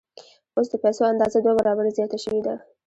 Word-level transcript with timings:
اوس 0.55 0.67
د 0.71 0.75
پیسو 0.83 1.01
اندازه 1.11 1.37
دوه 1.41 1.53
برابره 1.59 1.95
زیاته 1.97 2.17
شوې 2.23 2.41
ده 2.45 2.55